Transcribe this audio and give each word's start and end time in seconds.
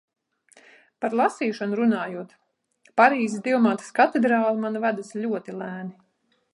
Par 1.03 1.15
lasīšanu 1.19 1.77
runājot, 1.81 2.33
"Parīzes 3.03 3.45
Dievmātes 3.49 3.95
katedrāle" 4.01 4.57
man 4.65 4.83
vedas 4.87 5.17
ļoti 5.27 5.61
lēni. 5.63 5.97